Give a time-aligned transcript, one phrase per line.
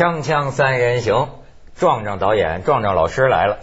[0.00, 1.28] 锵锵三人行，
[1.78, 3.58] 壮壮导演、壮壮老师来了。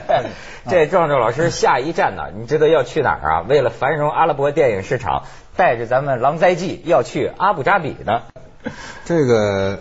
[0.66, 3.44] 这壮壮老师下一站呢，你知道要去哪儿啊？
[3.46, 5.24] 为了繁荣阿拉伯电影市场，
[5.58, 8.22] 带着咱们《狼灾记》要去阿布扎比呢。
[9.04, 9.80] 这个，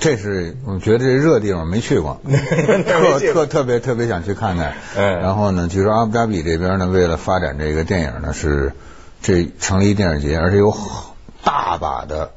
[0.00, 4.72] 这是我觉得这热地方没去过， 特特特别特别想去看看。
[4.96, 5.18] 嗯。
[5.20, 8.72] 然后呢，据说阿布扎比这边呢，为了发展这个电影呢，是
[9.20, 10.74] 这成立电影节，而且有
[11.44, 12.30] 大把的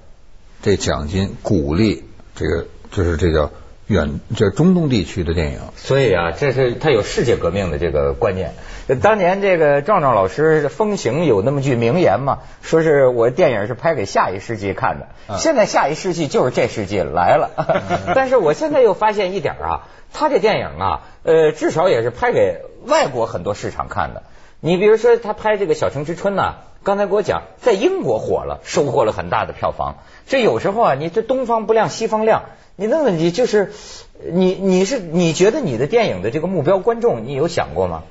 [0.62, 2.04] 这奖金鼓励
[2.40, 3.52] 这个，就是这叫
[3.88, 5.60] 远这中东地区的电影。
[5.76, 8.54] 所以啊，这是他有世界革命的这个观念。
[9.02, 15.38] 当年这个壮壮老师风行有那么句名言嘛，说是我电影是拍给下一世纪看的。
[15.38, 17.52] 现在下一世纪就是这世纪来了。
[18.16, 24.24] 但是我现在又发现一点啊，他这电影啊，呃，至少也是拍给外国很多市场看的。
[24.62, 29.96] 你比如说他拍这个《小城之春》呢，刚才给我讲，在英国火了，收获了很大的票房。
[30.28, 32.44] 这有时候啊，你这东方不亮西方亮，
[32.76, 33.72] 你那问你就是
[34.32, 38.04] 你你是你觉得你的电影的这个目标观众，你有想过吗？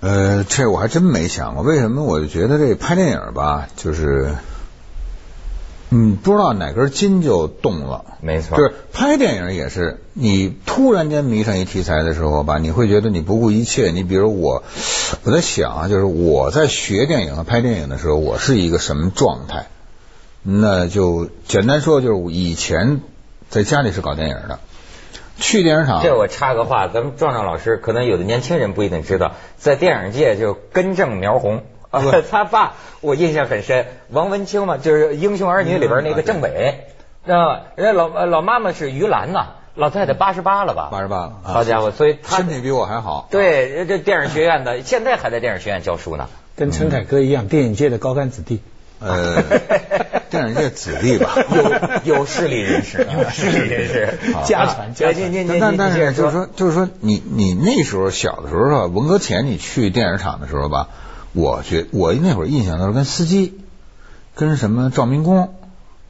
[0.00, 1.62] 呃，这我还真没想过。
[1.62, 2.04] 为什么？
[2.04, 4.34] 我就觉得这拍电影吧，就是，
[5.90, 8.04] 嗯，不知道哪根筋就动了。
[8.22, 13.90] 没错，就是拍电影也是，你突然间迷上一题材的时候吧，你会觉得你不顾一切。
[13.90, 14.62] 你比如我，
[15.24, 19.66] 我在想啊，就是我在学电影和拍电影的时候，我是一个什么状态？
[20.42, 23.00] 那就简单说，就是以前
[23.48, 24.58] 在家里是搞电影的。
[25.38, 36.84] 去电影厂，这我插个话，咱们壮壮老师可能有的年轻人不一定知道，在电影界就根正苗红， 啊他爸我印象很深，王文清嘛，就是《英雄儿女》里边那个政委，
[37.24, 37.60] 知道吧？
[37.76, 39.46] 人家老老妈妈是于兰呐，
[39.80, 40.88] 老太太八十八了吧？
[40.92, 43.28] 八十八了，好家伙，所以他身体比我还好。
[43.30, 48.60] 对，这电影学院的，现在还在电影学院教书呢，跟陈凯歌一样，电影界的高干子弟。
[49.00, 49.42] 呃，
[50.28, 51.34] 电影界子弟吧，
[52.04, 55.32] 有有势力人士，有势力人士，家传家传。
[55.32, 60.88] 您您但但是就是说，就是说，你你那时候小的时候啊，文革前你去电影厂的时候吧，
[61.32, 63.58] 我觉我那会儿印象都是跟司机，
[64.34, 65.54] 跟什么赵明工，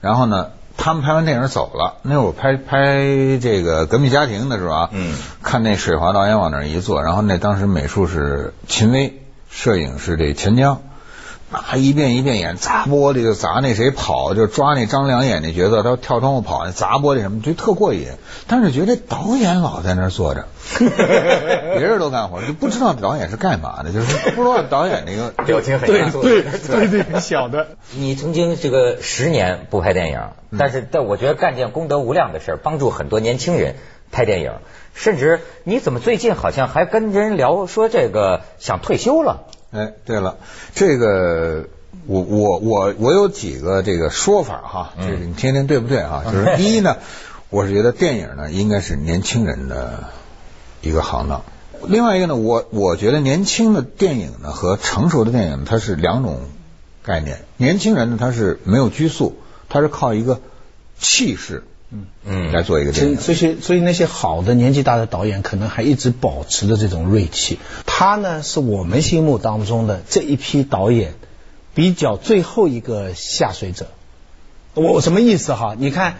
[0.00, 0.48] 然后呢，
[0.82, 1.98] 他们拍完电影走了。
[2.02, 9.20] 那会儿拍拍这个革命家庭的时候啊，嗯，看那水华导演往那儿一坐，然后那当时美术是秦薇，
[9.50, 10.80] 摄影是这钱江。
[11.53, 18.06] 那一遍一遍演，砸玻璃就砸那谁跑，就抓那张良演那角色，他跳窗户跑，砸玻璃什么，就特过瘾。
[18.47, 20.47] 但是觉得导演老在那儿坐着，
[20.78, 27.67] 别人都干活，就不知道导演是干嘛的，就是不知道导演那个 表情很严肃对对对对，小的。
[27.97, 30.21] 你曾经这个十年不拍电影，
[30.56, 33.75] 但是但我觉得干件功德无量的事儿，帮助很多年轻人
[34.12, 34.53] 拍电影，
[34.94, 39.47] 甚至你怎么最近好像还跟人聊说这个想退休了？
[39.72, 40.38] 哎，对了，
[40.75, 41.69] 这个
[42.06, 46.25] 我我我我有几个这个说法哈，这个你听听对不对哈？
[46.31, 46.97] 就是第一呢，
[47.50, 50.10] 我是觉得电影呢应该是年轻人的
[50.81, 51.42] 一个行当。
[51.86, 56.41] 另外一个呢，我我觉得年轻的电影呢和成熟的电影它是两种
[57.04, 57.42] 概念。
[57.56, 59.38] 年轻人呢他是没有拘束，
[59.69, 60.41] 他是靠一个
[60.98, 61.62] 气势。
[61.92, 67.58] 嗯嗯，来做一个电影，所以所以那些好的年纪大的导演可能还一直保持着这种锐气。
[68.00, 71.12] 他呢是我们心目当中的这一批导演
[71.75, 73.88] 比较最后一个下水者。
[74.72, 75.77] 我什么意思哈？
[75.78, 76.15] 你看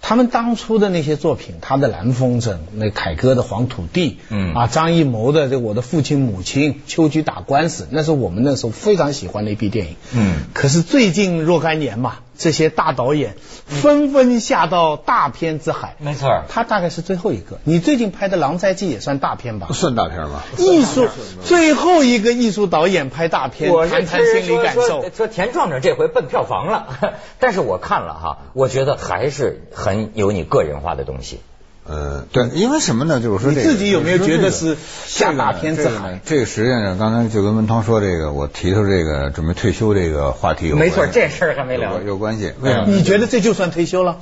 [0.00, 9.96] 他们当初的那些作品，他的《蓝风筝》，那凯歌的《黄土地》，嗯啊，张艺谋的这《我的父亲母亲》，《秋菊打官司》，那是我们那时候非常喜欢的一批电影。
[10.14, 12.18] 嗯，可是最近若干年嘛。
[12.36, 13.36] 这些大导演
[13.66, 17.58] 纷纷下到大片之海，没错，他大概是最后一个。
[17.64, 19.68] 你最近拍的《狼灾记》也算大片吧？
[19.72, 20.44] 算大片吧。
[20.58, 21.08] 艺术
[21.44, 25.04] 最后一个艺术导演拍大片，谈谈心理感受。
[25.14, 26.88] 说田壮壮这回奔票房了，
[27.38, 31.40] 但是我看了哈，我觉得还是很有你个人化的东西。
[31.86, 33.20] 呃，对，因为什么呢？
[33.20, 34.76] 就是说，你自己有没有觉得是
[35.06, 36.18] 下大片之海？
[36.24, 42.54] 这个实际上，刚才就跟文涛说这个，我提出这个准备退休这个话题有没错，这事儿还没聊，有关系。
[42.56, 42.86] 嗯为什么？
[42.88, 44.16] 你觉得这就算退休了？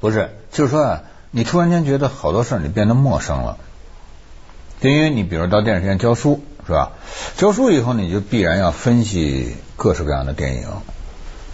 [0.00, 3.58] 不是，就是说啊，你突然间觉得好多事儿你变得陌生了，
[4.80, 6.92] 就因为你比如到电影学院教书是吧？
[7.36, 10.66] 教书以后你就必然要分析各式各样的电影，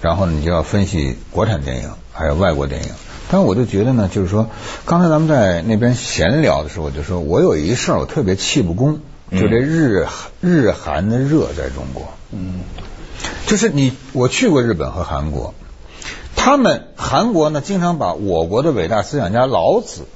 [0.03, 2.89] 然后你就要分析国产电影还有外国电影。
[3.31, 4.49] 但我就觉得呢，就是说，
[4.87, 10.07] 刚才咱们在那边闲聊的时候，我就说我有一事儿我特别气不公，就这日
[10.41, 12.61] 日韩的热在中国，嗯，
[13.47, 15.53] 就是你我去过日本和韩国，
[16.37, 20.07] 他们韩国呢经常把我国的伟大思想家老子、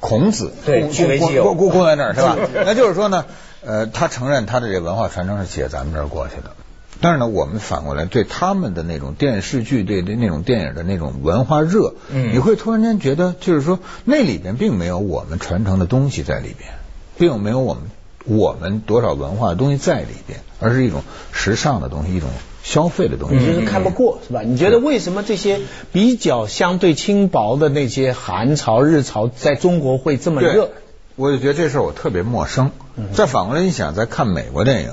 [0.00, 2.36] 孔子对据为己有供供在那儿是吧？
[2.66, 3.24] 那就是说呢，
[3.64, 6.50] 呃，他承认他的这文化传承是写咱们这儿过去的。
[7.00, 16.70] 但是呢，我们反过来对他们的那种电视剧、对对那种电影的那种文化热，嗯你会突然间觉得，就是说那里边并没有我们传承的东西在里边，
[17.18, 17.82] 并没有我们
[18.24, 21.02] 我们多少文化的东西在里边，而是一种
[21.32, 22.28] 时尚的东西，一种
[22.62, 23.36] 消费的东西。
[23.36, 24.42] 你就是看不过是吧？
[24.42, 25.60] 你觉得为什么这些
[25.92, 30.70] 比较相对轻薄的那些韩潮、日潮在中国会这么热？
[31.16, 32.70] 我就觉得这事儿我特别陌生。
[32.96, 34.90] 嗯再反过来一想，再看美国电影，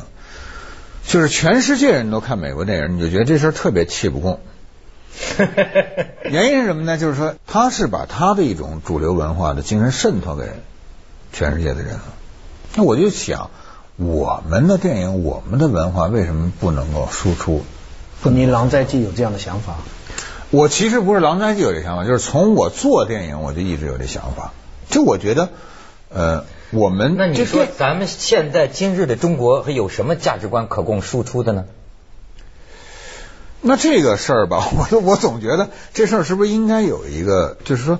[1.09, 4.39] 就是全世界人都看美国电影，你就觉得这事儿特别气不过。
[6.29, 6.99] 原因是什么呢？
[6.99, 10.43] 就是说，他是把他的一种主流文化的精神渗透给
[11.33, 12.03] 全世界的人了。
[12.75, 13.49] 那我就想，
[13.95, 17.63] 我们的电影，我们的文化为什么不能够输出？
[18.21, 19.77] 不你《狼在记》有这样的想法？
[20.51, 24.53] 我其实不是狼在记有这想法，就是从我做电影我就一直有这想法。
[24.91, 25.49] 就我觉得，
[26.09, 31.65] 呃，我们那你说咱们现在今日的中国还有什么价值观可供输出的呢？
[33.61, 37.99] 那这个事儿吧，我我总觉得这事儿是不是应该有一个，就是说，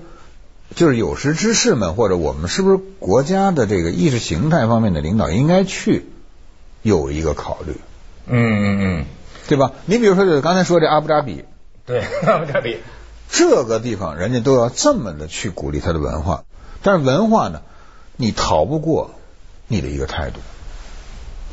[0.73, 6.05] 就是有识之士们或者我们是不是国家的这个意识形态方面的领导应该去
[6.81, 7.73] 有一个考虑，
[8.27, 9.05] 嗯嗯嗯，
[9.47, 9.71] 对吧？
[9.85, 11.43] 你比如说，就是刚才说这阿布扎比
[11.85, 12.77] 对， 阿布扎比
[13.29, 16.45] 这个地方，人家都要这么的去鼓励他的文化，
[16.83, 17.63] 但是文化呢，
[18.21, 19.11] 你逃不过
[19.69, 20.41] 你的一个态度。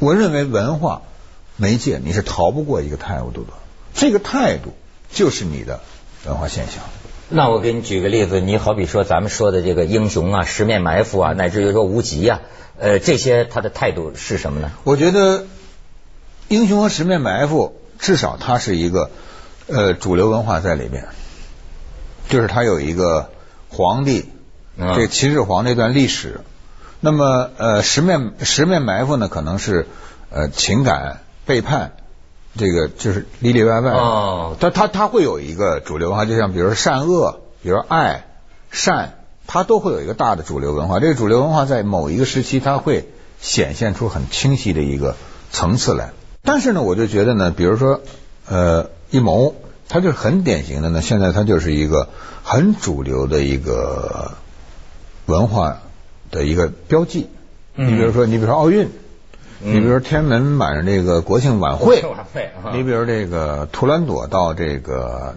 [0.01, 1.03] 我认为文化
[1.57, 3.53] 媒介你是逃不过一个态度的，
[3.95, 4.75] 这个态度
[5.13, 5.79] 就是你的
[6.25, 6.83] 文化现象。
[7.29, 12.41] 那我给你举个例子，你好比说咱们说的这个英雄啊、十面埋伏啊，乃至于说无极啊，
[12.81, 14.73] 呃，这些他的态度是什么呢？
[14.83, 15.47] 我觉得
[16.49, 19.13] 英雄和十面埋伏，至少它是一个
[19.69, 21.07] 呃主流文化在里面，
[22.29, 23.31] 就是它有一个
[23.69, 24.31] 皇帝，
[24.77, 26.41] 嗯这秦始皇这段历史。
[27.07, 29.87] 那么呃十面十面埋伏呢，可能是
[30.29, 31.93] 呃情感背叛，
[32.57, 33.93] 这个就是里里外外。
[33.93, 38.25] 哦它它它会有一个主流文化，就像比如说善恶，比如说爱
[38.73, 40.99] 善，它都会有一个大的主流文化。
[40.99, 43.09] 这个主流文化在某一个时期，它会
[43.41, 45.15] 显现出很清晰的一个
[45.53, 46.11] 层次来。
[46.43, 48.01] 但是呢，我就觉得呢，比如说
[48.49, 49.55] 呃一谋，
[49.89, 52.09] 它就是很典型的呢，现在它就是一个
[52.43, 54.33] 很主流的一个
[55.27, 55.83] 文化
[56.31, 57.29] 的一个标记。
[57.77, 58.87] 嗯你比如说，你比如说奥运，
[59.63, 65.35] 嗯你比如说天安门晚上这个国庆晚会，晚会啊你比如这个图兰朵到这个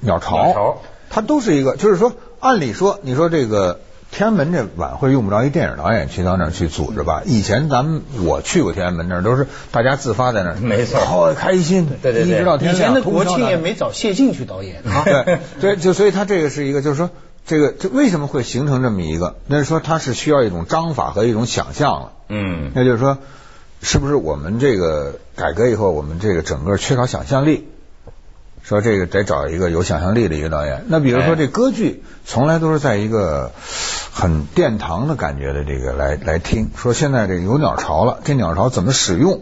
[0.00, 3.78] 鸟巢，鸟巢它都是一个，就是说，按理说，你说这个
[4.10, 7.22] 天安门这晚会用不着一电影导演去到那儿去组织吧？
[7.24, 12.74] 以前咱们我去过天安门那儿，都是大家自发在那儿，没错好开心，对对对一直到天亮。
[12.74, 15.04] 以前的国庆也没找谢晋去导演啊。
[15.06, 17.10] 对对，就所以他这个是一个，就是说，
[17.48, 19.36] 这个这为什么会形成这么一个？
[19.46, 22.12] 那是说它是需要一种章法和一种想象了。
[22.28, 23.18] 嗯那就是说，
[23.82, 27.66] 是不是我们这个改革以后，我们这个整个缺少想象力？
[28.62, 30.84] 说这个得找一个有想象力的一个导演。
[30.88, 33.52] 那比如说哎这歌剧，从来都是在一个
[34.12, 36.70] 很殿堂的感觉的这个来来听。
[36.76, 39.40] 说现在这个有鸟巢了，这鸟巢怎么使用，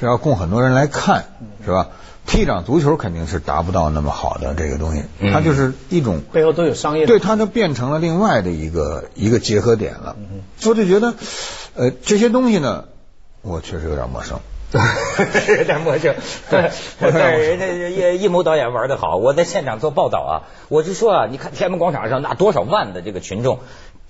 [0.00, 1.26] 是要供很多人来看，
[1.64, 1.90] 是吧？
[2.26, 7.06] 踢一场足球肯定是达不到那么好的这个东西，嗯它就是一种背后都有商业。
[7.06, 10.16] 对，它就变成了另外的一个一个结合点了。
[10.64, 11.14] 我就觉得，
[11.74, 12.86] 呃，这些东西呢，
[13.42, 14.40] 我确实有点陌生。
[15.56, 16.16] 有点陌生。
[16.50, 20.32] 对，但是人家叶一谋导演玩的好，我在现场做报道啊，
[20.68, 23.60] 我就说啊，你看天安门广场上那多少万的这个群众，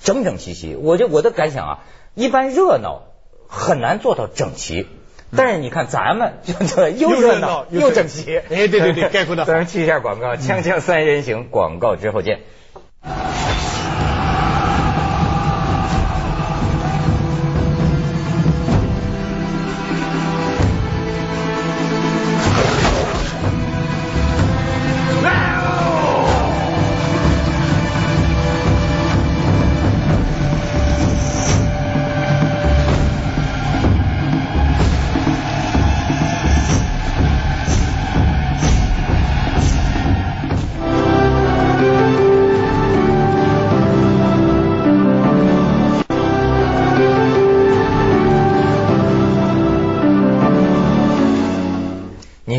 [0.02, 0.74] 整整齐齐。
[0.74, 1.78] 我就我的感想啊，
[2.14, 3.02] 一般热闹
[3.46, 4.86] 很难做到整齐。
[5.36, 12.40] 但是你看咱们就这又 又热闹又又整齐，哎对对对 概括的咱们去一下广告，锵锵三人行，广告之后见。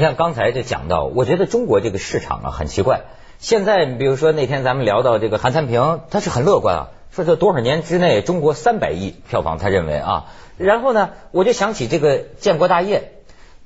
[0.05, 3.05] 像刚才就讲到，我觉得中国这个市场啊很奇怪。
[3.39, 10.25] 现在比如说那天咱们聊到这个韩三平，他是很乐观啊，说这多少年之内中国三百亿票房，他认为啊。
[10.57, 13.13] 然后呢，我就想起这个建国大业，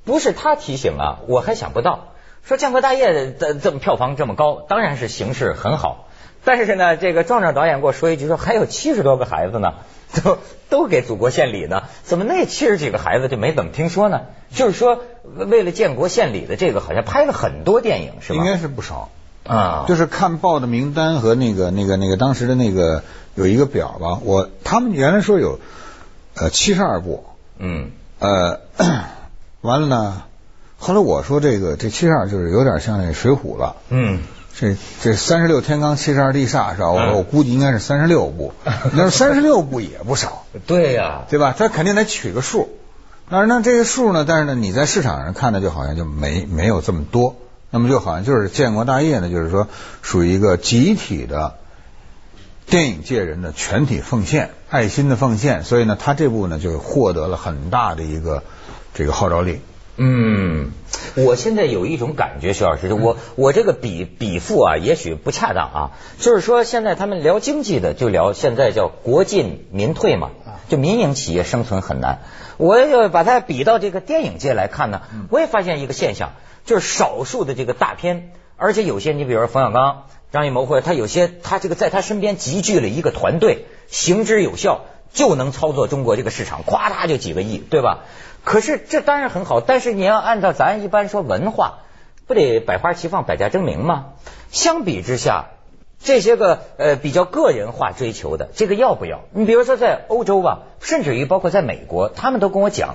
[0.06, 2.14] 不是他提醒啊，我还想不到。
[2.42, 6.06] 说建国大业的这么票房这么高，当然是形势很好。
[6.44, 9.74] 但是呢，这个壮壮导演给我说一句说，还有七十多个孩子呢，
[10.22, 14.22] 都都给祖国献礼呢，怎么那七十几个孩子就没怎么听说呢？
[14.52, 18.38] 就是说，为了建国献礼的这个，好像拍了很多电影，是吧？
[18.38, 19.10] 应该是不少。
[19.46, 23.02] 啊，就是看报的名单和那个那个那个当时的那个
[23.34, 25.58] 有一个表吧，我他们原来说有
[26.36, 27.24] 呃七十二部，
[27.58, 28.60] 嗯，呃，
[29.62, 30.22] 完了呢，
[30.78, 34.20] 后来我说这个这七十二就是有点像那水浒了，嗯，
[34.60, 36.90] 这这三十六天罡七十二地煞是吧？
[36.90, 38.52] 我嗯我估计应该是三十六部，
[38.92, 41.54] 那三十六部也不少， 对呀、对吧？
[41.56, 42.68] 他肯定得取个数，
[43.30, 47.36] 但是呢这个数呢，但是呢你在市场上看的就好像就没没有这么多。
[47.72, 49.68] 那么就好像就是建国大业呢，就是说
[50.02, 51.54] 属于一个集体的
[52.66, 58.42] 电影界人的全体奉献、爱心的奉献，所以呢，他这部呢就获得了很大的一个
[58.92, 59.60] 这个号召力。
[59.96, 60.72] 嗯，
[61.16, 70.30] 我现在有一种感觉，徐老师，我我这个比比附啊，也许不恰当啊，就是说现在他们聊经济的，就聊现在叫国进民退嘛，
[70.68, 72.20] 就民营企业生存很难。
[72.56, 76.32] 我要把它比到这个电影界来看呢，我也发现一个现象，
[76.64, 88.04] 就是少数的这个大片，而且有些你比如说冯小刚、张艺谋或者他有些他这个在他身边集聚了一个团队，行之有效，就能操作中国这个市场，咵嗒就几个亿，对吧？
[88.42, 91.80] 可是这当然很好，但是你要按照咱一般说文化，
[92.26, 94.14] 不得百花齐放、百家争鸣吗？
[94.50, 95.50] 相比之下，
[96.02, 99.20] 这些个呃比较个人化追求的，这个要不要？
[99.32, 102.94] 你比如说在欧洲吧，甚至于包括在美国，他们都跟我讲，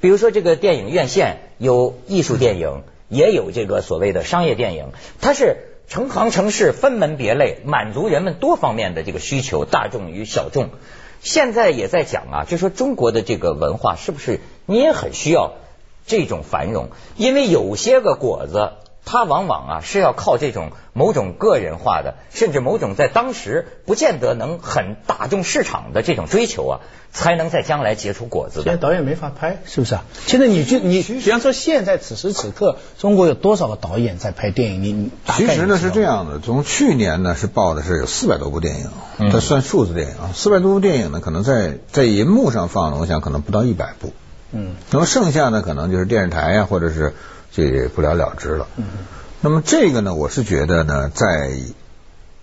[0.00, 5.56] 比如说这个电影院线有艺术电影，也有这个所谓的商业电影，它是
[5.88, 10.70] 成行成市、分门别类，满足人们多方面的这个需求，大众与小众。
[11.24, 15.54] 现在也在讲啊，就说中国的这个文化是不是你也很需要
[16.06, 16.90] 这种繁荣？
[17.16, 18.72] 因为有些个果子，
[19.04, 26.80] 它往往啊是要靠这种某种个人化的，甚至某种在当时不见得能很大众市场的这种追求啊，
[27.12, 28.64] 才能在将来结出果子的。
[28.64, 30.04] 现在导演没法拍，是不是啊？
[30.26, 34.82] 现在你就你，比方说现在此时此刻，中国有多少个导演在拍电影？
[34.82, 44.12] 你你大概其实呢是这样的，从去年呢是报的是有四百多部电影，嗯它算数字电影啊，四百多部电影呢，可能在在银幕上放的，我想可能不到一百部。
[44.56, 47.14] 嗯，那么剩下呢，可能就是电视台呀、或者是
[47.54, 48.66] 这也不了了之了。
[48.76, 48.84] 嗯，
[49.40, 51.52] 那么这个呢，我是觉得呢，在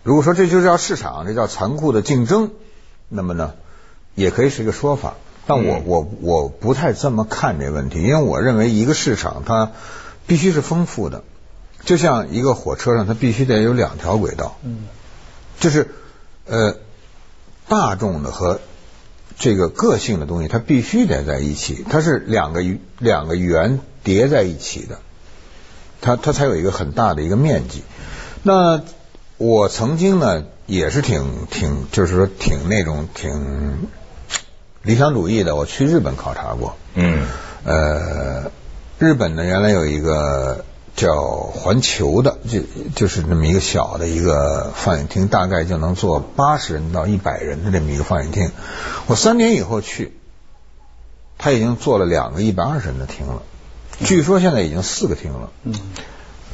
[0.03, 2.51] 如果说这就叫市场，这叫残酷的竞争，
[3.10, 3.53] 那么呢，
[4.15, 5.15] 也可以是一个说法。
[5.46, 9.72] 但我、嗯我我不太这么看这问题，因为我认为一个市场它
[10.27, 11.24] 必须是丰富的，
[11.84, 14.58] 就像一个火车上它必须得有两条轨道。
[14.63, 14.84] 嗯，
[15.60, 15.89] 就是
[16.46, 16.77] 呃
[17.68, 18.62] 大众的和
[19.38, 22.63] 这个个性的东西，它必须得在一起，它是两个
[23.00, 25.00] 两个圆叠在一起的，
[26.01, 27.84] 它它才有一个很大的一个面积。
[28.43, 28.81] 那
[29.38, 33.88] 我曾经呢也是挺挺就是说挺那种挺
[34.84, 36.75] 理想主义的，我去日本考察过。
[36.96, 37.27] 嗯
[37.63, 38.51] 呃，
[38.98, 40.65] 日本呢原来有一个
[40.96, 42.62] 叫环球的，就
[42.96, 48.51] 就是那么一个小的一个放映厅，大概就能坐八十人到一百人的这么一个放映厅。
[49.05, 50.13] 我三年以后去，
[51.38, 53.43] 他已经做了两个一百二十人的厅了，
[54.03, 55.50] 据说现在已经四个厅了。
[55.63, 55.74] 嗯，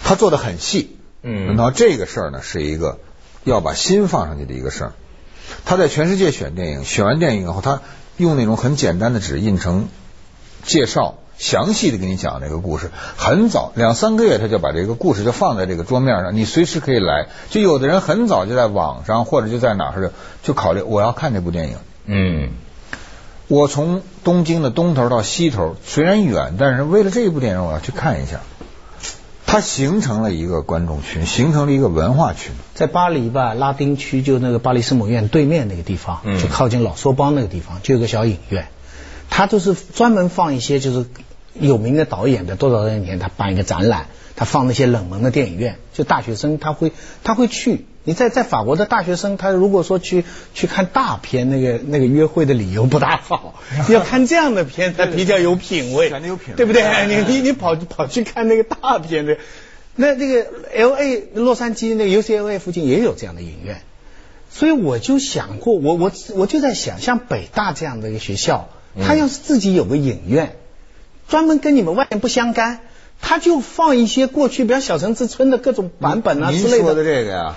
[0.03, 0.97] 他做的很细。
[1.23, 2.99] 嗯然后这个事儿呢是一个
[3.43, 4.93] 要把心放上去的一个事儿。
[5.65, 7.81] 他在全世界选电影，选完电影以后，他
[8.17, 9.87] 用那种很简单的纸印成
[10.63, 12.91] 介绍，详细的给你讲这个故事。
[13.17, 17.27] 很早两三个月，他就把这个故事就放在这个桌面上，你随时可以来。
[17.49, 20.11] 就有的人很早就在网上或者就在哪儿就
[20.43, 21.77] 就考虑我要看这部电影。
[22.05, 22.51] 嗯
[23.47, 28.41] 我从东京的东头到西头，虽然远，但是为了这一部电影，我要去看一下。
[29.45, 32.51] 它形成了一个观众群，形成了一个文化群。
[32.75, 38.67] 在巴黎吧，拉丁区就那个巴黎圣母院对面那个地方，嗯就靠近老索邦那个地方，就有个小影院，
[39.29, 41.05] 它就是专门放一些就是
[41.59, 46.91] 有名的导演的多少年前他办一个展览，他放那些冷门的电影院，就大学生他会
[47.23, 47.85] 他会去。
[48.03, 50.23] 你在在法国的大学生，他如果说去
[50.53, 53.61] 去看大片，那个那个约会的理由不大好，
[53.91, 56.55] 要看这样的片才比较有品味，显得有品味。
[56.55, 56.83] 对不对？
[57.07, 59.37] 你你你跑跑去看那个大片的，
[59.97, 63.81] 那那个 L A 洛杉矶那个 U C L A 附近也有这样的影院，
[64.49, 68.69] 所以我就想过，我我我就在想，像北大这样的一个学校，
[69.05, 70.55] 他要是自己有个影院，
[71.27, 72.79] 专门跟你们外面不相干，
[73.21, 77.55] 他就放一些过去比如小城之春的各种版本啊之类说的这个呀，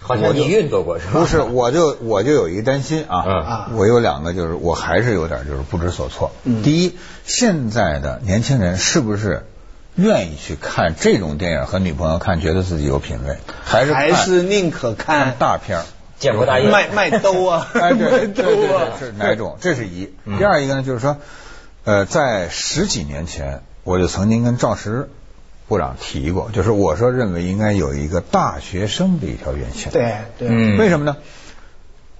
[0.00, 1.20] 好像你运作过是吧？
[1.20, 6.32] 不是，我就我就有一个担心啊，嗯啊我有两个，就是我还是有点就是不知所措。
[6.44, 9.46] 嗯第一，现在的年轻人是不是
[9.94, 15.84] 愿意去看这种电影和女朋友看，觉得自己有品位，还是还是宁可看看大片儿？
[16.18, 19.58] 建国大业卖卖兜啊， 卖对对兜啊，是哪种？
[19.60, 20.12] 这是一。
[20.24, 21.16] 嗯第二一个呢，就是说，
[21.84, 25.08] 呃，在十几年前，我就曾经跟赵石
[25.68, 29.92] 部长提过，就是我说认为应该有一个大学生的一条院线。
[29.92, 31.16] 对对，嗯为什么呢？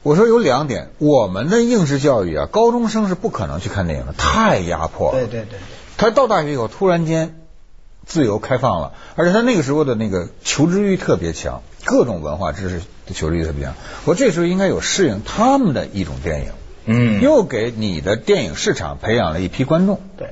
[0.03, 5.19] 我说有两点，我们的应试教育啊，高中生是不可能去看电影的，太压迫了。
[5.19, 5.59] 对对对对。
[5.97, 7.41] 他到大学以后，突然间
[8.05, 13.75] 自由开放了，而且他那个时候的那个求知欲特别强，各种文化知识的求知欲特别强。
[14.07, 16.51] 我这时候应该有适应他们的一种电影，
[16.85, 20.01] 嗯又给你的电影市场培养了一批观众。
[20.17, 20.31] 对，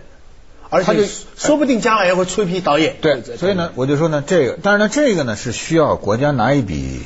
[0.69, 2.97] 而且说不定将来也会出一批导演。
[3.00, 7.02] 对，所以呢，我就说呢，这个，但是呢，这个呢是需要国家拿一笔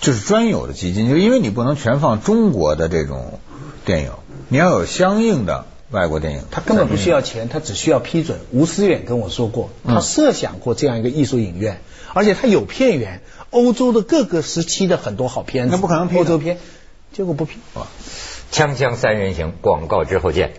[0.00, 3.40] 就是专有的基金，就因为你不能全放中国的这种
[3.84, 4.12] 电影，
[4.48, 6.42] 你要有相应的外国电影。
[6.50, 8.38] 他根本不需要钱，他只需要批准。
[8.52, 11.80] 吴思远跟我说过，嗯他设想过这样一个艺术影院，
[12.14, 16.58] 而且他有片源，欧洲的各个时期的很多好片子，那不可能批欧洲片，
[17.12, 17.58] 结果不批。
[18.50, 20.52] 锵锵三人行，广告之后见。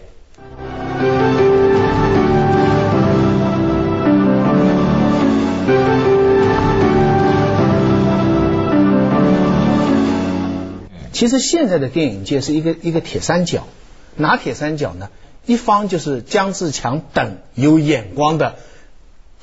[11.12, 13.68] 其实现在的电影界是一个一个铁三角，
[14.16, 15.10] 哪铁三角呢？
[15.46, 18.56] 一方就是姜志强等有眼光的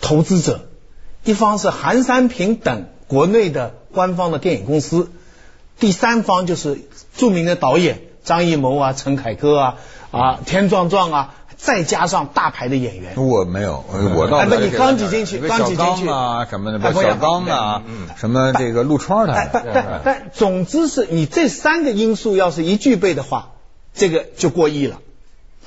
[0.00, 0.68] 投资者，
[1.24, 5.10] 一方是韩三平等国内的官方的电影公司，
[5.78, 6.78] 第三方就是
[7.14, 9.76] 著名的导演张艺谋啊、陈凯歌啊、
[10.10, 13.14] 啊田壮壮啊，再加上大牌的演员。
[13.16, 13.82] 我没有，
[14.14, 17.82] 我倒哎不你刚挤进去刚挤进去啊什么的，小刚啊，
[18.16, 23.52] 什么这个陆川但他但但但，总之是你这三个因素要是一具备的话，
[23.94, 25.00] 这个就过亿了。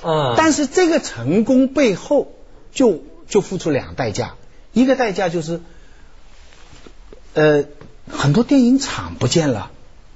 [0.04, 2.32] 嗯但是这个成功背后
[2.72, 4.34] 就就付出两个代价，
[4.72, 5.60] 一个代价就是，
[7.34, 7.64] 呃，
[8.10, 9.70] 很多电影厂不见了。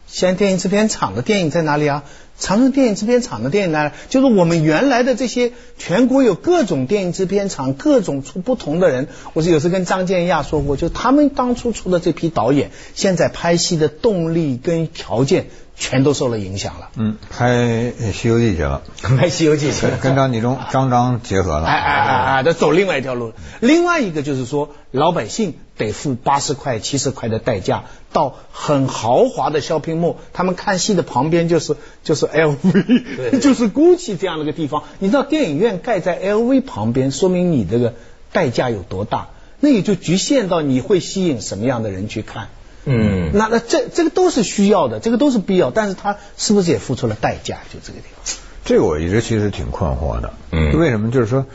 [0.07, 2.05] 现在电影制片厂的电影在哪里啊？
[2.39, 3.93] 长春电影制片厂的电影呢？
[4.09, 9.09] 就是我们原来的这些全国有各种电影制片厂，各种出不同的人。
[9.33, 16.89] 我是有时跟张建亚说过，就他们当初出的这批导演，现在拍戏的动力跟条件全都受了影响了。
[16.97, 17.53] 嗯，拍
[18.13, 21.67] 《西游记》去了， 拍《西游记》去了，跟张纪中、张张结合了。
[21.67, 23.33] 哎哎哎哎，他走另外一条路。
[23.61, 34.85] 另外一个就是说，老百姓得付八十块、七十块的代价，到很豪华的 shopping mall，他们看戏的旁边就是就是 LV， 就是 GUCCI 这样的一个地方。
[34.99, 37.95] 你知道电影院盖在 LV 旁边，说明你这个
[38.33, 39.29] 代价有多大？
[39.61, 42.49] 那也就局限到你会吸引什么样的人去看。
[42.85, 47.61] 嗯，那那这这个都是需要的，这个都是必要，但是他是不是也付出了代价？
[47.73, 48.37] 就这个地方。
[48.67, 50.35] 这个我一直其实挺困惑的。
[50.53, 51.11] 嗯为什么？
[51.11, 51.47] 就是说，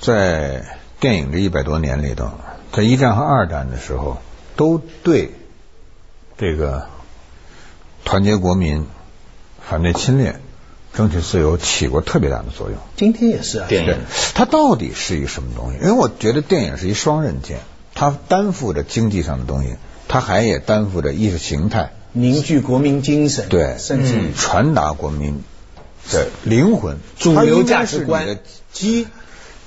[0.00, 0.64] 在
[0.98, 2.30] 电影这一百多年里头，
[2.74, 4.18] 在一战和二战的时候，
[4.56, 5.30] 都对
[6.36, 6.86] 这个
[8.04, 8.86] 团结国民、
[9.60, 10.40] 反对侵略、
[10.92, 12.78] 争取自由起过特别大的作用。
[12.96, 13.98] 今天也是啊，电影。
[14.34, 15.78] 它到底是一个什么东西？
[15.78, 17.60] 因为我觉得电影是一双刃剑，
[17.94, 19.76] 它担负着经济上的东西，
[20.08, 24.34] 它还也担负着意识形态，凝聚国民精神，对，甚至嗯。
[24.34, 25.44] 传达国民
[26.10, 28.40] 的灵魂、主流价值观
[28.72, 29.06] 脊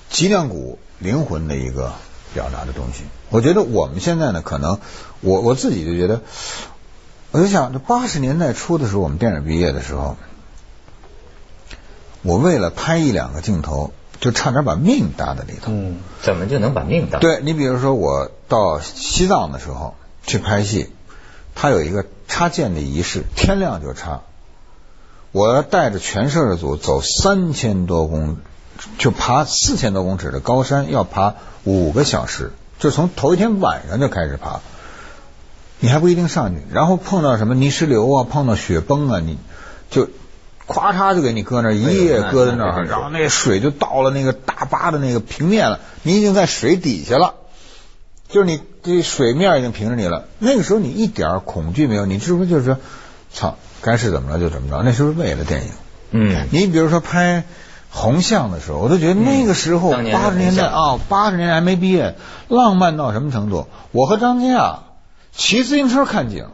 [0.10, 1.94] 脊梁骨、灵魂的一个
[2.38, 3.04] 表达的东西。
[3.32, 4.80] 我觉得我们现在呢，可能
[5.22, 6.22] 我我自己就觉得，
[7.32, 10.18] 我就想，这八十年代初的时候，我们电影毕业的时候，
[12.22, 15.72] 我为了拍一两个镜头，就差点把命搭在里头。
[15.72, 17.18] 嗯，怎么就能把命搭？
[17.18, 20.92] 对你比如说，我到西藏的时候去拍戏，
[21.56, 24.22] 他有一个插剑的仪式，天亮就插。
[25.32, 28.38] 我要带着全摄制组走三千多公，
[28.98, 34.60] 就爬四千多公尺的高山，要爬五个小时，就从头一天晚上就开始爬。
[35.80, 39.38] 你还不一定上去，然后碰到什么泥石流啊，碰到雪崩啊，你
[39.92, 40.08] 就
[40.68, 47.36] 咵嚓就给你搁那儿一夜搁在那儿，然后那水就到了那个大巴的那个平面了，你已经在水底下了，
[48.28, 50.26] 就是你这水面已经平着你了。
[50.40, 52.78] 那个时候你一点恐惧没有，你是不是就是说，
[53.32, 54.82] 操，该是怎么着就怎么着？
[54.84, 55.72] 那是不是为了电影？
[56.10, 57.44] 嗯，你比如说拍
[57.98, 62.16] 红象的时候，我都觉得那个时候八十年代啊，八十年代还没毕业，
[62.48, 63.68] 浪漫到什么程度？
[63.92, 64.84] 我和张佳
[65.32, 66.46] 骑自行车看景，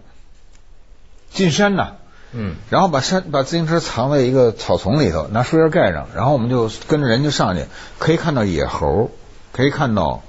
[1.32, 1.95] 进山呐，
[2.32, 7.65] 嗯，然后把山把自行车藏在一个草丛里头，拿树叶盖上，然后我们就跟着人就上去，
[7.99, 9.12] 可以看到野猴，
[9.51, 10.21] 可以看到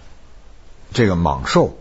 [0.92, 1.76] 这个蟒兽。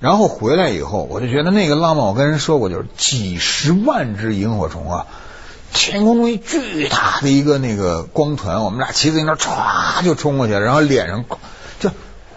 [0.00, 5.06] 然后回来以后，我就觉得那个浪漫，我跟人说过，就是几十万只萤火虫啊，
[5.72, 11.24] 天空中一巨大的一个那个光团，我们俩骑自行车歘就冲过去了，然后脸上
[11.80, 11.90] 就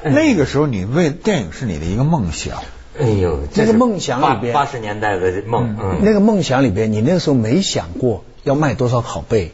[0.04, 2.64] 那个时候你为电影是你的一个梦想。
[2.98, 9.52] 哎呦，那个梦想里边八十年代的梦，嗯，那个梦想里边，你那个时候没想过要卖多少拷贝，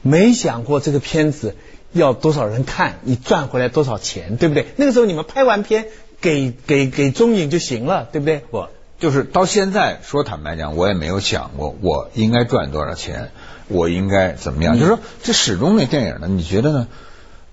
[0.00, 1.56] 没想过这个片子
[1.92, 4.66] 要多少人看，你赚回来多少钱，对不对？
[4.76, 5.86] 那个时候你们拍完片
[6.20, 8.44] 给给给中影就行了，对不对？
[8.48, 8.68] 不，
[9.04, 13.32] 就是到现在说坦白讲，我也没有想过我应该赚多少钱，
[13.68, 14.78] 我应该怎么样。
[14.78, 16.88] 就是说，这始终那电影呢，你觉得呢？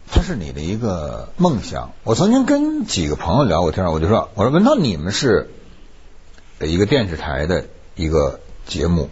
[0.10, 1.92] 它是你的一个梦想。
[2.06, 5.50] 我曾经跟几个朋友聊过天，我就说：“我说文涛，你们是
[6.62, 9.10] 一个电视台的一个节目，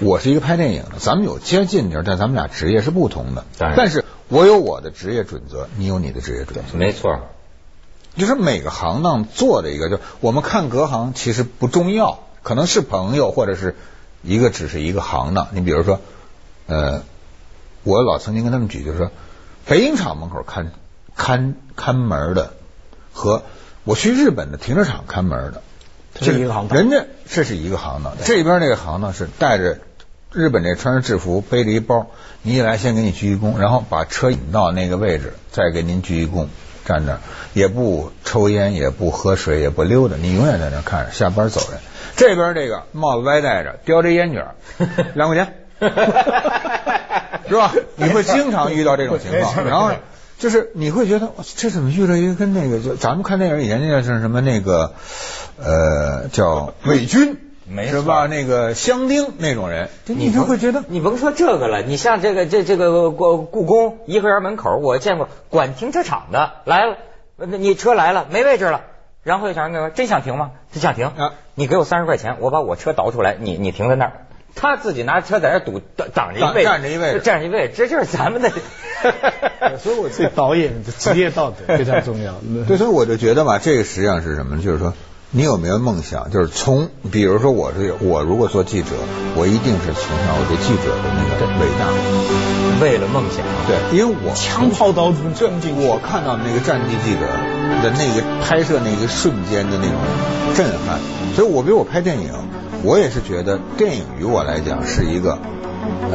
[0.00, 3.44] 我是一个拍电影的，咱们有接近点，但咱们俩职业是不同的。
[3.76, 7.20] 但是我有我的职业准则，你有你的职业准则，没错。
[8.16, 13.76] 就是每个行当做的一个，就我们看隔行其实不重要，可能是朋友或者是
[14.22, 15.48] 一个只是一个行当。
[15.52, 16.00] 你比如说，
[16.66, 17.02] 呃，
[17.82, 19.10] 我老曾经跟他们举，就是说。”
[19.64, 20.72] 北影厂门口看
[21.14, 22.54] 看看门的，
[23.12, 23.44] 和
[23.84, 25.62] 我去日本的停车场看门的，
[26.14, 26.76] 这一个行当。
[26.76, 29.78] 人家这是一个行当，这边那个行当是带着
[30.32, 32.08] 日本这穿着制服，背着一包，
[32.42, 36.48] 你一来先给你鞠一躬，然后把车引到那个位置，再给您鞠一躬，
[36.84, 37.18] 站那
[37.54, 41.80] 也不抽烟，也不喝水，也不溜达，你永远在那看着，下班走人。
[42.16, 44.46] 这边这个帽子歪戴着，叼着烟卷，
[45.14, 45.54] 两块钱。
[47.48, 47.74] 是吧？
[47.96, 49.90] 你会经常遇到这种情况，然后
[50.38, 54.94] 就是你会觉得这怎么遇到一个跟那个就咱们看电影以前那个是什么那个
[55.58, 57.51] 呃叫伪军，
[57.88, 58.26] 是吧？
[58.26, 66.96] 那个香丁那种人，你就会觉得你甭说这个了，你像这个这这个故故宫颐和园门口，我见过管停车场的来了，
[67.36, 68.82] 你车来了没位置了，
[69.22, 70.50] 然后想说真想停吗？
[70.72, 71.06] 真想停？
[71.06, 74.12] 啊你给我三十块钱，我把我车倒出来，你你停在那儿。
[74.54, 75.80] 他自己拿车在那堵
[76.14, 78.50] 挡着一位，站着一位，站着一位，这就是咱们的。
[79.78, 82.34] 所以我对导演的职业道德非常重要。
[82.66, 84.62] 对，所以我就觉得吧，这个实际上是什么呢？
[84.62, 84.92] 就是说，
[85.34, 86.30] 你有没有梦想？
[86.30, 88.88] 就是从，比如说，我是我如果做记者，
[89.34, 91.88] 我一定是从小我对记者的那个伟大，
[92.84, 93.40] 为了梦想。
[93.66, 97.22] 对，因为我枪炮刀中这我看到那个战地记者
[97.82, 99.96] 的那个拍摄那个瞬间的那种
[100.54, 101.00] 震撼，
[101.34, 102.28] 所以我比如我拍电影。
[102.84, 105.38] 我也是觉得电影于我来讲是一个，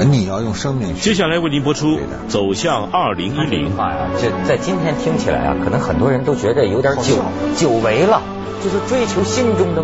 [0.10, 0.96] 你要用生命。
[0.96, 1.98] 接下来为您播出
[2.28, 3.72] 《走向二零一零》。
[3.76, 7.16] 话呀，这在今天听起来啊，可能很多人都觉得有点久
[7.56, 8.22] 久违了，
[8.64, 9.76] 就是追求心中的梦。